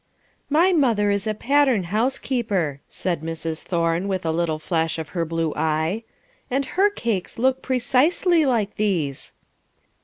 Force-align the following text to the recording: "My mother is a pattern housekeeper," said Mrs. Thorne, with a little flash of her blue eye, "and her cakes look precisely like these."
"My 0.49 0.73
mother 0.73 1.11
is 1.11 1.27
a 1.27 1.35
pattern 1.35 1.83
housekeeper," 1.93 2.81
said 2.89 3.21
Mrs. 3.21 3.61
Thorne, 3.61 4.07
with 4.07 4.25
a 4.25 4.31
little 4.31 4.57
flash 4.57 4.97
of 4.97 5.09
her 5.09 5.25
blue 5.25 5.53
eye, 5.55 6.03
"and 6.49 6.65
her 6.73 6.89
cakes 6.89 7.37
look 7.37 7.61
precisely 7.61 8.43
like 8.43 8.77
these." 8.77 9.33